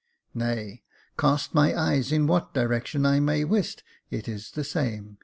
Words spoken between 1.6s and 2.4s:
eyes in